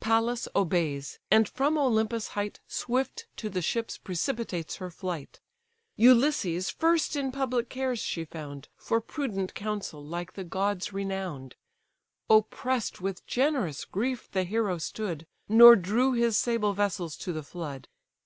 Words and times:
Pallas 0.00 0.48
obeys, 0.56 1.18
and 1.30 1.46
from 1.46 1.76
Olympus' 1.76 2.28
height 2.28 2.58
Swift 2.66 3.26
to 3.36 3.50
the 3.50 3.60
ships 3.60 3.98
precipitates 3.98 4.76
her 4.76 4.88
flight. 4.90 5.40
Ulysses, 5.96 6.70
first 6.70 7.16
in 7.16 7.30
public 7.30 7.68
cares, 7.68 7.98
she 7.98 8.24
found, 8.24 8.70
For 8.76 8.98
prudent 9.02 9.52
counsel 9.52 10.02
like 10.02 10.32
the 10.32 10.42
gods 10.44 10.94
renown'd: 10.94 11.54
Oppress'd 12.30 13.00
with 13.00 13.26
generous 13.26 13.84
grief 13.84 14.30
the 14.30 14.44
hero 14.44 14.78
stood, 14.78 15.26
Nor 15.50 15.76
drew 15.76 16.14
his 16.14 16.38
sable 16.38 16.72
vessels 16.72 17.14
to 17.18 17.34
the 17.34 17.42
flood. 17.42 17.86